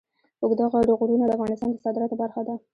اوږده 0.41 0.65
غرونه 0.99 1.25
د 1.27 1.31
افغانستان 1.37 1.69
د 1.71 1.75
صادراتو 1.85 2.15
برخه 2.21 2.41
ده. 2.47 2.55